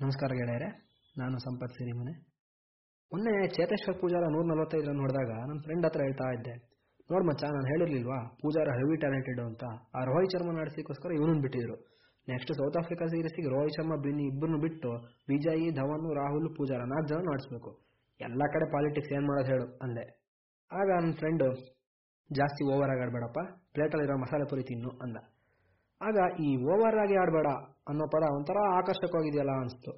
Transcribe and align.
ನಮಸ್ಕಾರ 0.00 0.32
ಗೆಳೆಯರೆ, 0.38 0.66
ನಾನು 1.14 1.36
ಸಂಪತ್ 1.44 1.74
ಸಿರಿಮನೆ. 1.76 2.12
ಮೊನ್ನೆ 3.12 3.32
ಚೇತೇಶ್ವರ್ 3.56 3.96
ಪೂಜಾರ 4.00 4.24
ನೂರ 4.34 4.44
ನಲವತ್ತೈದರ 4.50 4.92
ನೋಡಿದಾಗ 4.98 5.30
ನನ್ನ 5.48 5.60
ಫ್ರೆಂಡ್ 5.66 5.86
ಹತ್ರ 5.86 6.00
ಹೇಳ್ತಾ 6.06 6.26
ಇದ್ದೆ, 6.36 6.54
ನೋಡ್ 7.10 7.24
ಮಚ್ಚ, 7.28 7.42
ನಾನು 7.54 7.68
ಹೇಳಿರ್ಲಿಲ್ವಾ, 7.70 8.18
ಪೂಜಾರ 8.42 8.74
ಹೆವಿ 8.78 8.96
ಟ್ಯಾಲೆಂಟೆಡ್ 9.04 9.40
ಅಂತ. 9.46 9.64
ಆ 9.96 10.00
ರೋಹಿತ್ 10.10 10.34
ಶರ್ಮಾ 10.34 10.52
ನಡೆಸಿಕೋಸ್ಕರ 10.58 11.12
ಇವನನ್ನು 11.18 11.42
ಬಿಟ್ಟಿದ್ರು. 11.44 11.76
ನೆಕ್ಸ್ಟ್ 12.28 12.52
ಸೌತ್ 12.58 12.76
ಆಫ್ರಿಕಾ 12.80 13.06
ಸೀರೀಸ್ಗೆ 13.14 13.52
ರೋಹಿತ್ 13.54 13.76
ಶರ್ಮಾ, 13.78 13.96
ಬಿನ್ನಿ 14.06 14.26
ಇಬ್ಬರನ್ನು 14.32 14.58
ಬಿಟ್ಟು 14.66 14.90
ವಿಜಯ್, 15.32 15.64
ಧವನ್, 15.78 16.06
ರಾಹುಲ್, 16.20 16.50
ಪೂಜಾರ 16.58 16.80
ನಾಲ್ಕು 16.92 17.08
ಜನ 17.12 17.22
ನಡೆಸಬೇಕು. 17.30 17.72
ಎಲ್ಲ 18.20 18.42
ಕಡೆ 18.56 18.68
ಪಾಲಿಟಿಕ್ಸ್ 18.74 19.14
ಏನು 19.16 19.26
ಮಾಡೋದು 19.30 19.50
ಹೇಳು, 19.54 19.66
ಅಂದೆ. 19.86 20.04
ಆಗ 20.70 20.88
ನನ್ನ 20.98 21.14
ಫ್ರೆಂಡು 21.22 21.48
ಜಾಸ್ತಿ 22.30 22.64
ಓವರ್ 22.74 22.92
ಆಗಾಡ್ಬೇಡಪ್ಪ 22.96 23.38
ಪ್ಲೇಟಲ್ಲಿರೋ 23.74 24.18
ಮಸಾಲೆ 24.24 24.48
ಪುರಿ 24.52 24.66
ತಿನ್ನು, 24.72 24.92
ಅಂದ. 25.06 25.16
ಆಗ 26.00 26.16
ಈ 26.40 26.56
ಓವರ್ 26.56 26.98
ಆಗಿ 26.98 27.16
ಆಡಬೇಡ 27.16 27.46
ಅನ್ನೋ 27.88 28.04
ಪದ 28.06 28.22
ಒಂಥರ 28.36 28.58
ಆಕರ್ಷಕವಾಗಿದೆಯಲ್ಲ 28.78 29.50
ಅನಿಸ್ತು. 29.50 29.90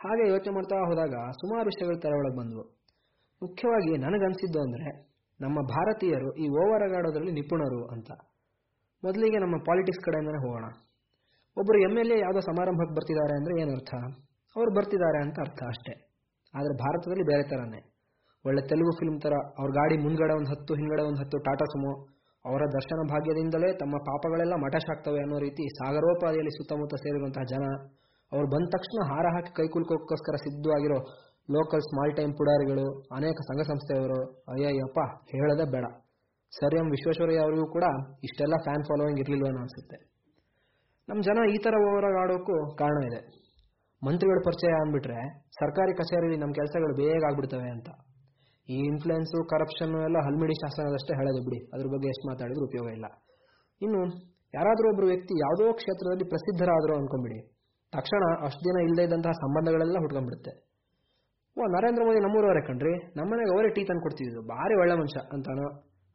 ಹಾಗೆ 0.00 0.28
ಯೋಚನೆ 0.28 0.54
ಮಾಡ್ತಾ 0.54 0.76
ಹೋದಾಗ 0.76 1.14
ಸುಮಾರು 1.32 1.64
ವಿಷಯಗಳು 1.64 1.98
ತೆರೆ 2.00 2.16
ಒಳಗೆ 2.18 2.36
ಬಂದವು. 2.36 2.64
ಮುಖ್ಯವಾಗಿ 3.42 3.96
ನನಗನ್ಸಿದ್ದು 3.96 4.60
ಅಂದರೆ 4.60 5.14
ನಮ್ಮ 5.40 5.60
ಭಾರತೀಯರು 5.60 6.32
ಈ 6.34 6.48
ಓವರ್ 6.48 6.82
ಆಡೋದ್ರಲ್ಲಿ 6.82 7.32
ನಿಪುಣರು 7.32 7.84
ಅಂತ. 7.84 8.10
ಮೊದಲಿಗೆ 9.02 9.38
ನಮ್ಮ 9.38 9.56
ಪಾಲಿಟಿಕ್ಸ್ 9.56 10.04
ಕಡೆಯಿಂದನೇ 10.04 10.46
ಹೋಗೋಣ. 10.46 10.64
ಒಬ್ಬರು 11.56 11.78
ಎಂ 11.78 11.98
ಎಲ್ 11.98 12.10
ಎ 12.10 12.20
ಯಾವುದೋ 12.20 12.40
ಸಮಾರಂಭಕ್ಕೆ 12.40 12.94
ಬರ್ತಿದ್ದಾರೆ 12.94 13.34
ಅಂದರೆ 13.38 13.62
ಏನರ್ಥ? 13.62 13.94
ಅವ್ರು 14.56 14.74
ಬರ್ತಿದ್ದಾರೆ 14.74 15.18
ಅಂತ 15.22 15.36
ಅರ್ಥ 15.40 15.62
ಅಷ್ಟೇ. 15.68 15.94
ಆದರೆ 16.54 16.74
ಭಾರತದಲ್ಲಿ 16.74 17.22
ಬೇರೆ 17.22 17.42
ಥರನೇ 17.42 17.90
ಒಳ್ಳೆ 18.44 18.68
ತೆಲುಗು 18.68 18.98
ಫಿಲ್ಮ್ 18.98 19.20
ಥರ 19.20 19.34
ಅವ್ರ 19.58 19.70
ಗಾಡಿ 19.70 19.96
ಮುಂದ್ಗಡೆ 20.02 20.34
ಒಂದು 20.34 20.50
ಹತ್ತು, 20.50 20.74
ಹಿಂದ್ಗಡೆ 20.74 21.02
ಒಂದು 21.02 21.20
ಹತ್ತು, 21.22 21.38
ಟಾಟಾ 21.38 21.64
ಸುಮೋ 21.64 21.92
ಅವರ 22.44 22.60
ದರ್ಶನ 22.60 23.00
ಭಾಗ್ಯದಿಂದಲೇ 23.10 23.72
ತಮ್ಮ 23.72 23.96
ಪಾಪಗಳೆಲ್ಲ 23.96 24.54
ಮಠಶಾಗ್ತವೆ 24.54 25.20
ಅನ್ನೋ 25.20 25.38
ರೀತಿ 25.38 25.64
ಸಾಗರೋಪಾದಿಯಲ್ಲಿ 25.68 26.50
ಸುತ್ತಮುತ್ತ 26.50 26.94
ಸೇರಿರುವಂತಹ 26.94 27.42
ಜನ 27.42 27.64
ಅವ್ರು 28.32 28.46
ಬಂದ 28.50 28.66
ತಕ್ಷಣ 28.68 29.12
ಹಾರ 29.12 29.26
ಹಾಕಿ 29.34 29.52
ಕೈಕುಲ್ಕೋಸ್ಕರ 29.56 30.36
ಸಿದ್ಧವಾಗಿರೋ 30.36 30.98
ಲೋಕಲ್ 31.50 31.80
ಸ್ಮಾಲ್ 31.80 32.16
ಟೈಮ್ 32.16 32.32
ಪುಡಾರಿಗಳು, 32.32 33.02
ಅನೇಕ 33.16 33.34
ಸಂಘ 33.34 33.60
ಸಂಸ್ಥೆಯವರು, 33.60 34.44
ಅಯ್ಯಯ್ಯಪ್ಪ 34.52 35.00
ಹೇಳೋದೇ 35.32 35.70
ಬೇಡ. 35.70 35.84
ಸರ್ 36.58 36.74
ಎಂ 36.74 36.86
ವಿಶ್ವೇಶ್ವರಯ್ಯ 36.90 37.38
ಅವರಿಗೂ 37.38 37.66
ಕೂಡ 37.66 37.84
ಇಷ್ಟೆಲ್ಲ 38.22 38.54
ಫ್ಯಾನ್ 38.62 38.82
ಫಾಲೋಯಿಂಗ್ 38.82 39.20
ಇರಲಿಲ್ಲ 39.20 39.46
ಅನಿಸುತ್ತೆ. 39.46 39.96
ನಮ್ಮ 41.08 41.22
ಜನ 41.22 41.38
ಈ 41.54 41.56
ಥರ 41.56 41.74
ಓವರಾಗಿ 41.88 42.18
ಆಡೋಕ್ಕೂ 42.22 42.76
ಕಾರಣ 42.76 43.04
ಇದೆ. 43.04 43.20
ಮಂತ್ರಿಗಳ 44.04 44.38
ಪರಿಚಯ 44.44 44.68
ಅಂದ್ಬಿಟ್ರೆ 44.68 45.48
ಸರ್ಕಾರಿ 45.50 45.92
ಕಚೇರಿಯಲ್ಲಿ 45.92 46.40
ನಮ್ಮ 46.40 46.52
ಕೆಲಸಗಳು 46.52 46.94
ಬೇಗ 46.96 47.24
ಆಗ್ಬಿಡ್ತವೆ 47.26 47.70
ಅಂತ. 47.70 47.88
ಈ 48.68 48.76
ಇನ್ಫ್ಲುಯೆನ್ಸು 48.78 49.48
ಕರಪ್ಷನ್ 49.48 49.94
ಎಲ್ಲ 50.02 50.18
ಹಲ್ಮಿಡಿ 50.18 50.54
ಶಾಸನದಷ್ಟೇ 50.54 51.14
ಹೇಳೋದು 51.16 51.44
ಬಿಡಿ. 51.44 51.58
ಅದ್ರ 51.74 51.86
ಬಗ್ಗೆ 51.86 52.08
ಎಷ್ಟು 52.08 52.28
ಮಾತಾಡಿದ್ರು 52.28 52.64
ಉಪಯೋಗ 52.64 52.86
ಇಲ್ಲ. 52.92 53.06
ಇನ್ನು 53.82 54.00
ಯಾರಾದರೂ 54.54 54.88
ಒಬ್ಬರು 54.88 55.06
ವ್ಯಕ್ತಿ 55.06 55.34
ಯಾವುದೋ 55.40 55.72
ಕ್ಷೇತ್ರದಲ್ಲಿ 55.72 56.24
ಪ್ರಸಿದ್ಧರಾದರು 56.24 56.94
ಅನ್ಕೊಂಡ್ಬಿಡಿ 56.96 57.38
ತಕ್ಷಣ 57.92 58.44
ಅಷ್ಟು 58.44 58.60
ದಿನ 58.60 58.82
ಇಲ್ಲದೇ 58.82 59.02
ಇದ್ದಂತಹ 59.02 59.30
ಸಂಬಂಧಗಳೆಲ್ಲ 59.30 59.98
ಹುಡ್ಕೊಂಡ್ಬಿಡುತ್ತೆ 59.98 60.74
ಓ, 61.56 61.62
ನರೇಂದ್ರ 61.66 62.02
ಮೋದಿ 62.04 62.18
ನಮ್ಮೂರವರೇ 62.18 62.66
ಕಣ್ರಿ. 62.66 62.94
ನಮ್ಮನೆಗೆ 63.16 63.54
ಅವರೇ 63.54 63.68
ಟೀ 63.68 63.84
ತಂದು 63.84 64.00
ಕೊಡ್ತಿದ್ರು. 64.00 64.42
ಭಾರಿ 64.42 64.74
ಒಳ್ಳೆ 64.74 64.94
ಮನುಷ್ಯ 64.94 65.20
ಅಂತಾನೋ. 65.32 65.66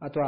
ಅಥವಾ 0.02 0.28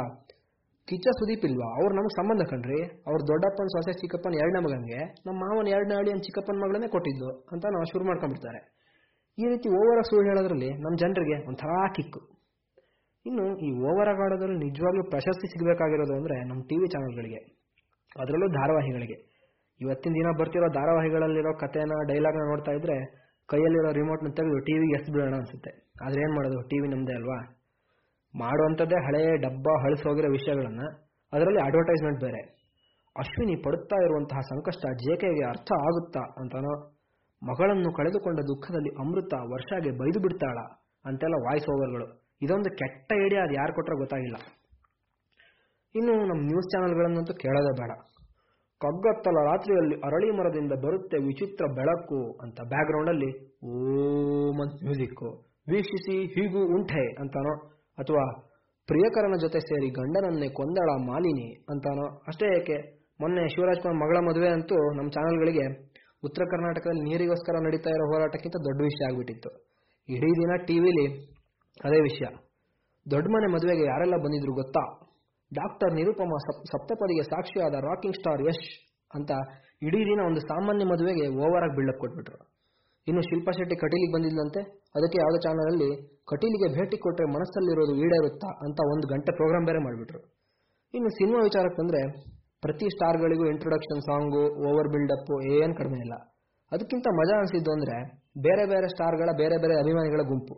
ಕಿಚ್ಚ 0.88 1.06
ಸುದೀಪ್ 1.08 1.44
ಇಲ್ವಾ? 1.44 1.68
ಅವ್ರು 1.74 1.94
ನಮಗೆ 1.94 2.14
ಸಂಬಂಧ 2.16 2.42
ಕಣ್ರಿ. 2.50 2.80
ಅವ್ರ 3.06 3.18
ದೊಡ್ಡಪ್ಪನ, 3.20 3.66
ಸೊಸೆ 3.66 3.92
ಚಿಕ್ಕಪ್ಪನ 3.92 4.34
ಎರಡನೇ 4.34 4.60
ಮಗನಿಗೆ. 4.64 5.00
ನಮ್ಮ 5.26 5.40
ಮಾವನ 5.40 5.68
ಎರಡನೇ 5.68 5.94
ಹಳ್ಳಿ 5.94 6.20
ಚಿಕ್ಕಪ್ಪನ 6.20 6.56
ಮಗಳನ್ನೇ 6.56 6.88
ಕೊಟ್ಟಿದ್ದು 6.88 7.28
ಅಂತ 7.52 7.64
ನಾವು 7.64 7.84
ಶುರು 7.84 8.04
ಮಾಡ್ಕೊಂಡ್ಬಿಡ್ತಾರೆ. 8.04 8.81
ಈ 9.38 9.44
ರೀತಿ 9.52 9.68
ಓವರ 9.80 10.00
ಸುಳ್ಳು 10.08 10.24
ಹೇಳೋದ್ರಲ್ಲಿ 10.30 10.70
ನಮ್ಮ 10.84 10.94
ಜನರಿಗೆ 11.02 11.36
ಒಂಥರ 11.50 11.74
ಕಿಕ್ಕು. 11.96 12.20
ಇನ್ನು 13.26 13.44
ಈ 13.66 13.68
ಓವರ್ 13.88 14.08
ಆಗಿ 14.12 14.22
ಆಡೋದ್ರಲ್ಲಿ 14.24 14.60
ನಿಜವಾಗ್ಲೂ 14.66 15.04
ಪ್ರಶಸ್ತಿ 15.12 15.46
ಸಿಗಬೇಕಾಗಿರೋದು 15.52 16.14
ಅಂದರೆ 16.18 16.36
ನಮ್ಮ 16.48 16.60
ಟಿ 16.70 16.76
ವಿ 16.80 16.86
ಚಾನಲ್ಗಳಿಗೆ, 16.94 17.40
ಅದರಲ್ಲೂ 18.16 18.48
ಧಾರಾವಾಹಿಗಳಿಗೆ. 18.58 19.16
ಇವತ್ತಿನ 19.80 20.12
ದಿನ 20.18 20.28
ಬರ್ತಿರೋ 20.40 20.68
ಧಾರಾವಾಹಿಗಳಲ್ಲಿರೋ 20.78 21.52
ಕಥೆನ, 21.62 21.92
ಡೈಲಾಗ್ನ 22.10 22.42
ನೋಡ್ತಾ 22.50 22.72
ಇದ್ರೆ 22.78 22.96
ಕೈಯಲ್ಲಿರೋ 23.48 23.90
ರಿಮೋಟ್ನ 23.98 24.28
ತೆಗೆದು 24.38 24.58
ಟಿ 24.66 24.74
ವಿಗೆ 24.80 24.94
ಎಸ್ 24.98 25.08
ಬಿಡೋಣ 25.14 25.34
ಅನ್ಸುತ್ತೆ. 25.40 25.70
ಆದ್ರೆ 26.04 26.20
ಏನು 26.24 26.34
ಮಾಡೋದು 26.36 26.58
ಟಿ 26.70 26.76
ವಿ 26.82 26.88
ನಮ್ಮದೇ 26.92 27.14
ಅಲ್ವಾ? 27.20 27.38
ಮಾಡುವಂಥದ್ದೇ 28.34 28.98
ಹಳೆಯ 29.06 29.30
ಡಬ್ಬ 29.44 29.66
ಹಳಸೋಗಿರೋ 29.84 30.28
ವಿಷಯಗಳನ್ನು 30.36 30.86
ಅದರಲ್ಲಿ 31.32 31.60
ಅಡ್ವರ್ಟೈಸ್ಮೆಂಟ್ 31.66 32.20
ಬೇರೆ. 32.26 32.40
ಅಶ್ವಿನಿ 33.16 33.54
ಪಡುತ್ತಾ 33.64 33.96
ಇರುವಂತಹ 34.04 34.40
ಸಂಕಷ್ಟ 34.52 34.84
ಜೇಕೆಗೆ 35.04 35.44
ಅರ್ಥ 35.52 35.70
ಆಗುತ್ತಾ 35.88 36.22
ಅಂತಾನೋ 36.42 36.72
ಮಗಳನ್ನು 37.42 37.90
ಕಳೆದುಕೊಂಡ 37.92 38.40
ದುಃಖದಲ್ಲಿ 38.50 38.90
ಅಮೃತ 39.02 39.34
ವರ್ಷಾಗೆ 39.52 39.90
ಬೈದು 39.90 40.18
ಬಿಡ್ತಾಳ 40.20 40.58
ಅಂತೆಲ್ಲ 41.04 41.36
ವಾಯ್ಸ್ 41.46 41.68
ಓವರ್ಗಳು 41.72 42.06
ಇದೊಂದು 42.42 42.70
ಕೆಟ್ಟ 42.70 43.08
ಐಡಿಯಾ 43.24 43.42
ಅದು 43.44 43.54
ಯಾರು 43.54 43.72
ಕೊಟ್ಟರೆ 43.74 43.96
ಗೊತ್ತಾಗಿಲ್ಲ. 43.98 44.36
ಇನ್ನು 45.94 46.12
ನಮ್ಮ 46.26 46.40
ನ್ಯೂಸ್ 46.40 46.68
ಚಾನೆಲ್ಗಳನ್ನಂತೂ 46.72 47.34
ಕೇಳೋದೇ 47.34 47.72
ಬೇಡ. 47.80 47.92
ಕಗ್ಗತ್ತಲ 48.80 49.36
ರಾತ್ರಿಯಲ್ಲಿ 49.44 49.96
ಅರಳಿ 50.00 50.30
ಮರದಿಂದ 50.30 50.72
ಬರುತ್ತೆ 50.84 51.16
ವಿಚಿತ್ರ 51.26 51.64
ಬೆಳಕು 51.74 52.20
ಅಂತ 52.42 52.58
ಬ್ಯಾಕ್ಗ್ರೌಂಡಲ್ಲಿ 52.60 53.30
ಓಂ 53.64 54.56
ಅಂತ 54.64 54.74
ಮ್ಯೂಸಿಕ್ಕು 54.82 55.28
ವೀಕ್ಷಿಸಿ 55.68 56.16
ಹೀಗೂ 56.34 56.62
ಉಂಟೆ 56.76 57.04
ಅಂತಾನೋ, 57.22 57.52
ಅಥವಾ 57.98 58.24
ಪ್ರಿಯಕರನ 58.88 59.36
ಜೊತೆ 59.40 59.58
ಸೇರಿ 59.60 59.88
ಗಂಡನನ್ನೇ 59.90 60.48
ಕೊಂದಳ 60.48 60.90
ಮಾಲಿನಿ 61.10 61.48
ಅಂತಾನೋ, 61.70 62.06
ಅಷ್ಟೇ 62.28 62.46
ಏಕೆ 62.58 62.78
ಮೊನ್ನೆ 63.20 63.48
ಶಿವರಾಜ್ 63.48 63.82
ಕುಮಾರ್ 63.82 63.98
ಮಗಳ 64.02 64.18
ಮದುವೆ 64.28 64.48
ಅಂತೂ 64.48 64.76
ನಮ್ಮ 64.96 65.08
ಚಾನೆಲ್ಗಳಿಗೆ 65.10 65.66
ಉತ್ತರ 66.26 66.42
ಕರ್ನಾಟಕದಲ್ಲಿ 66.52 67.02
ನೀರಿಗೋಸ್ಕರ 67.08 67.60
ನಡೀತಾ 67.66 67.90
ಇರೋ 67.96 68.04
ಹೋರಾಟಕ್ಕಿಂತ 68.12 68.56
ದೊಡ್ಡ 68.66 68.80
ವಿಷಯ 68.88 69.08
ಆಗ್ಬಿಟ್ಟಿತ್ತು. 69.08 69.50
ಇಡೀ 70.08 70.30
ದಿನ 70.40 70.52
ಟಿವಿಲಿ 70.68 71.06
ಅದೇ 71.86 71.98
ವಿಷಯ. 72.08 72.26
ದೊಡ್ಡ 73.06 73.26
ಮನೆ 73.34 73.46
ಮದುವೆಗೆ 73.54 73.84
ಯಾರೆಲ್ಲ 73.90 74.16
ಬಂದಿದ್ರು 74.24 74.52
ಗೊತ್ತಾ? 74.60 74.82
ಡಾಕ್ಟರ್ 75.52 75.92
ನಿರುಪಮ 75.98 76.32
ಸಪ್ತಪದಿಗೆ 76.72 77.24
ಸಾಕ್ಷಿಯಾದ 77.32 77.76
ರಾಕಿಂಗ್ 77.88 78.18
ಸ್ಟಾರ್ 78.20 78.42
ಯಶ್ 78.48 78.66
ಅಂತ 79.10 79.30
ಇಡೀ 79.86 80.00
ದಿನ 80.10 80.20
ಒಂದು 80.28 80.40
ಸಾಮಾನ್ಯ 80.50 80.84
ಮದುವೆಗೆ 80.92 81.24
ಓವರ್ 81.44 81.64
ಆಗಿ 81.66 81.74
ಬಿಲ್ಡಪ್ 81.78 82.00
ಕೊಟ್ಬಿಟ್ರು. 82.02 82.38
ಇನ್ನು 83.06 83.22
ಶಿಲ್ಪಾ 83.28 83.52
ಶೆಟ್ಟಿ 83.58 83.76
ಕಟೀಲಿಗೆ 83.76 84.12
ಬಂದಿದ್ದಂತೆ 84.16 84.60
ಅದಕ್ಕೆ 84.96 85.18
ಯಾವುದೋ 85.22 85.38
ಚಾನಲಲ್ಲಿ 85.46 85.88
ಕಟೀಲಿಗೆ 86.30 86.68
ಭೇಟಿ 86.76 86.96
ಕೊಟ್ಟರೆ 87.04 87.26
ಮನಸ್ಸಲ್ಲಿರೋದು 87.36 87.94
ಈಡೇರುತ್ತಾ 88.02 88.50
ಅಂತ 88.66 88.78
ಒಂದು 88.92 89.06
ಗಂಟೆ 89.12 89.30
ಪ್ರೋಗ್ರಾಮ್ 89.38 89.66
ಬೇರೆ 89.70 89.80
ಮಾಡಿಬಿಟ್ರು. 89.86 90.20
ಇನ್ನು 90.94 91.10
ಸಿನಿಮಾ 91.18 91.40
ವಿಚಾರಕ್ಕೆ 91.48 91.78
ಬಂದರೆ 91.82 92.02
ಪ್ರತಿ 92.62 92.86
ಸ್ಟಾರ್ಗಳಿಗೂ 92.88 93.44
ಇಂಟ್ರೊಡಕ್ಷನ್ 93.46 94.00
ಸಾಂಗು 94.00 94.42
ಓವರ್ 94.68 94.88
ಬಿಲ್ಡಪ್ 94.88 95.32
ಏನು 95.54 95.74
ಕಡಿಮೆ 95.74 95.98
ಇಲ್ಲ. 95.98 96.14
ಅದಕ್ಕಿಂತ 96.72 97.06
ಮಜಾ 97.20 97.38
ಅನಿಸಿದ್ದು 97.38 97.70
ಅಂದರೆ, 97.72 97.96
ಬೇರೆ 98.38 98.66
ಬೇರೆ 98.66 98.88
ಸ್ಟಾರ್ಗಳ, 98.88 99.30
ಬೇರೆ 99.36 99.56
ಬೇರೆ 99.56 99.80
ಅಭಿಮಾನಿಗಳ 99.80 100.22
ಗುಂಪು. 100.22 100.54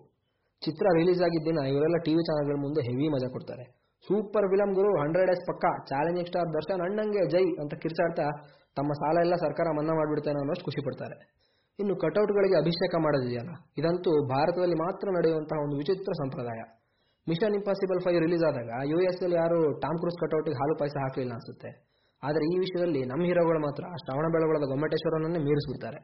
ಚಿತ್ರ 0.62 0.86
ರಿಲೀಸ್ 0.98 1.22
ಆಗಿದ್ದ 1.22 1.46
ದಿನ 1.50 1.58
ಇವರೆಲ್ಲ 1.58 1.96
ಟಿವಿ 1.96 2.22
ಚಾನಲ್ಗಳ 2.28 2.56
ಮುಂದೆ 2.60 2.80
ಹೆವಿ 2.80 3.08
ಮಜಾ 3.08 3.28
ಕೊಡ್ತಾರೆ. 3.28 3.64
ಸೂಪರ್ 4.08 4.50
ಫಿಲಮ್ 4.50 4.74
ಗುರು 4.74 5.02
ಹಂಡ್ರೆಡ್ 5.02 5.30
ಎಸ್ 5.30 5.44
ಪಕ್ಕ, 5.50 5.64
ಚಾಲೆಂಜಿಂಗ್ 5.64 6.28
ಸ್ಟಾರ್ 6.28 6.48
ದರ್ಶನ್ 6.48 6.80
ಅಣ್ಣಂಗೆ 6.80 7.26
ಜೈ 7.26 7.44
ಅಂತ 7.62 7.74
ಕಿರ್ಚಾಡ್ತಾ 7.74 8.26
ತಮ್ಮ 8.76 8.92
ಸಾಲ 8.92 9.16
ಎಲ್ಲ 9.18 9.34
ಸರ್ಕಾರ 9.34 9.66
ಮನ್ನಾ 9.78 9.92
ಮಾಡಿಬಿಡ್ತೇನೆ 9.94 10.38
ಅನ್ನೋಷ್ಟು 10.40 10.64
ಖುಷಿ 10.64 10.80
ಪಡ್ತಾರೆ. 10.86 11.16
ಇನ್ನು 11.78 11.96
ಕಟೌಟ್ಗಳಿಗೆ 11.96 12.56
ಅಭಿಷೇಕ 12.56 12.94
ಮಾಡೋದಿದೆಯಲ್ಲ? 12.94 13.52
ಇದಂತೂ 13.78 14.28
ಭಾರತದಲ್ಲಿ 14.28 14.74
ಮಾತ್ರ 14.74 15.08
ನಡೆಯುವಂತಹ 15.08 15.56
ಒಂದು 15.56 15.76
ವಿಚಿತ್ರ 15.76 16.12
ಸಂಪ್ರದಾಯ. 16.12 16.60
ಮಿಷನ್ 17.28 17.54
ಇಂಪಾಸಿಬಲ್ 17.54 18.00
ಫೈವ್ 18.04 18.20
ರಿಲೀಸ್ 18.20 18.44
ಆದಾಗ 18.44 18.70
ಯು 18.92 18.98
ಎಸ್ 19.00 19.22
ಅಲ್ಲಿ 19.22 19.36
ಯಾರು 19.36 19.80
ಟಾಮ್ 19.80 19.98
ಕ್ರೂಸ್ 19.98 20.18
ಕಟೌಟಿಗೆ 20.24 20.56
ಹಾಲು 20.60 20.74
ಪಾಯಸ 20.78 20.96
ಹಾಕಲಿಲ್ಲ 21.02 21.32
ಅನ್ಸುತ್ತೆ. 21.32 21.70
ಆದರೆ 22.28 22.44
ಈ 22.52 22.54
ವಿಷಯದಲ್ಲಿ 22.64 23.02
ನಮ್ಮ 23.10 23.22
ಹೀರೋಗಳು 23.28 23.60
ಮಾತ್ರ 23.66 23.84
ಶ್ರವಣ 24.02 24.26
ಬೆಳಗೊಳದ 24.34 24.66
ಗೊಮ್ಮಟೇಶ್ವರನನ್ನೇ 24.72 25.40
ಮೀರಿಸ್ಬಿಡ್ತಾರೆ. 25.46 25.98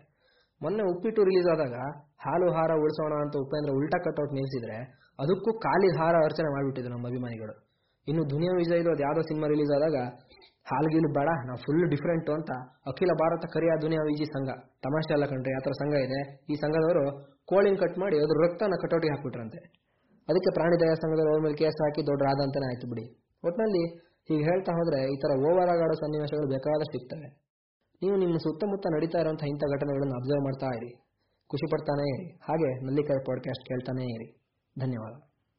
ಮೊನ್ನೆ 0.61 0.83
ಉಪ್ಪಿಟ್ಟು 0.93 1.21
ರಿಲೀಸ್ 1.29 1.49
ಆದಾಗ 1.53 1.77
ಹಾಲು 2.25 2.49
ಹಾರ 2.57 2.71
ಉಳಿಸೋಣ 2.83 3.13
ಅಂತ 3.25 3.35
ಉಪೇಂದ್ರ 3.45 3.71
ಉಲ್ಟಾ 3.79 3.99
ಕಟೌಟ್ 4.07 4.33
ನಿಲ್ಲಿಸಿದ್ರೆ 4.37 4.79
ಅದಕ್ಕೂ 5.23 5.51
ಖಾಲಿ 5.65 5.89
ಹಾರ 5.99 6.15
ಅರ್ಚನೆ 6.29 6.49
ಮಾಡಿಬಿಟ್ಟಿದ್ರು 6.55 6.93
ನಮ್ಮ 6.95 7.07
ಅಭಿಮಾನಿಗಳು. 7.13 7.55
ಇನ್ನು 8.09 8.23
ದುನಿಯಾ 8.33 8.53
ವಿಜಯ್ 8.61 8.83
ಅದು 8.93 9.03
ಯಾವುದೋ 9.07 9.23
ಸಿನಿಮಾ 9.31 9.47
ರಿಲೀಸ್ 9.53 9.73
ಆದಾಗ 9.77 9.97
ಹಾಲ್ಗೀಲು 10.71 11.09
ಬೇಡ, 11.17 11.29
ನಾವು 11.49 11.59
ಫುಲ್ 11.65 11.85
ಡಿಫ್ರೆಂಟು 11.93 12.31
ಅಂತ 12.39 12.51
ಅಖಿಲ 12.91 13.13
ಭಾರತ 13.21 13.45
ಕರಿಯ 13.55 13.73
ದುನಿಯಾ 13.85 14.03
ವಿಜಿ 14.09 14.27
ಸಂಘ. 14.35 14.49
ತಮಾಷೆ 14.85 15.13
ಅಲ್ಲ 15.17 15.27
ಕಂಡ್ರೆ 15.33 15.53
ಯಾವ 15.55 15.73
ಸಂಘ 15.81 15.95
ಇದೆ? 16.07 16.21
ಈ 16.53 16.57
ಸಂಘದವರು 16.63 17.05
ಕೋಳಿನ 17.51 17.77
ಕಟ್ 17.83 17.97
ಮಾಡಿ 18.03 18.17
ಅದ್ರ 18.25 18.37
ರಕ್ತನ 18.45 18.77
ಕಟೌಟಿಗೆ 18.83 19.13
ಹಾಕ್ಬಿಟ್ರಂತೆ. 19.15 19.61
ಅದಕ್ಕೆ 20.29 20.51
ಪ್ರಾಣಿ 20.57 20.77
ದಯಾ 20.83 20.97
ಸಂಘದವ್ರ 21.03 21.29
ಅವ್ರ 21.35 21.43
ಮೇಲೆ 21.47 21.57
ಕೇಸ್ 21.63 21.79
ಹಾಕಿ 21.85 22.01
ದೊಡ್ಡ 22.11 22.21
ರಾಧ 22.29 22.41
ಅಂತಾನೆ 22.47 22.67
ಆಯ್ತು 22.71 22.89
ಬಿಡಿ. 22.93 23.05
ಒಟ್ಟಿನಲ್ಲಿ 23.45 23.83
ಹೀಗೆ 24.29 24.45
ಹೇಳ್ತಾ 24.45 24.73
ಹೋದ್ರೆ 24.73 25.13
ಈ 25.15 25.17
ಥರ 25.17 25.39
ಓವರ್ 25.39 25.71
ಆಗಾಡೋ 25.71 25.95
ಸನ್ನಿವೇಶಗಳು 25.95 26.49
ಬೇಕಾದಷ್ಟು 26.49 26.93
ಸಿಗ್ತವೆ. 26.93 27.41
ನೀವು 28.03 28.17
ನಿಮ್ಮ 28.17 28.37
ಸುತ್ತಮುತ್ತ 28.37 28.87
ನಡೀತಾ 28.95 29.19
ಇರುವಂತಹ 29.19 29.47
ಇಂಥ 29.47 29.61
ಘಟನೆಗಳನ್ನು 29.61 30.15
ಅಬ್ಸರ್ವ್ 30.15 30.45
ಮಾಡ್ತಾ 30.45 30.67
ಇರಿ. 30.67 30.95
ಖುಷಿ 31.49 31.71
ಪಡ್ತಾನೇ 31.71 32.23
ಇರಿ. 32.23 32.35
ಹಾಗೆ 32.35 32.87
ನಲ್ಲಿಕಾಯಿ 32.87 33.25
ಪಾಡ್ಕಾಸ್ಟ್ 33.25 33.69
ಕೇಳ್ತಾನೇ 33.69 34.05
ಇರಿ. 34.05 34.41
ಧನ್ಯವಾದ. 34.79 35.30